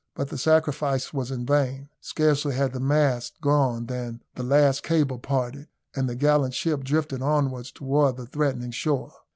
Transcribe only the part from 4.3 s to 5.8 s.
the last cable parted,